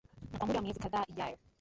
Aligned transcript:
na 0.31 0.37
kwa 0.37 0.47
muda 0.47 0.59
wa 0.59 0.63
miezi 0.63 0.79
kadhaa 0.79 1.05
ijayo 1.11 1.37